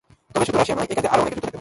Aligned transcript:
তবে 0.33 0.45
শুধু 0.47 0.57
রাশিয়া 0.59 0.77
নয়, 0.77 0.87
এই 0.91 0.97
কাজে 0.97 1.07
আরও 1.13 1.21
অনেকে 1.21 1.35
যুক্ত 1.35 1.35
থাকতে 1.35 1.41
পারে। 1.45 1.49